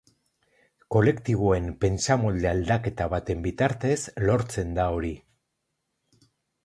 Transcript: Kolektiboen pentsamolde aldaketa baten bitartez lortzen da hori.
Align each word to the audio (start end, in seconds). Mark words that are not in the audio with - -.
Kolektiboen 0.95 1.67
pentsamolde 1.85 2.49
aldaketa 2.53 3.07
baten 3.13 3.45
bitartez 3.49 3.99
lortzen 4.27 4.75
da 4.81 4.89
hori. 4.97 5.13